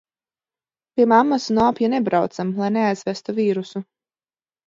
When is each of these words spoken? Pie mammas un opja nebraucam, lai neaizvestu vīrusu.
Pie 0.95 1.05
mammas 1.11 1.45
un 1.55 1.59
opja 1.65 1.89
nebraucam, 1.95 2.55
lai 2.61 2.69
neaizvestu 2.79 3.37
vīrusu. 3.43 3.83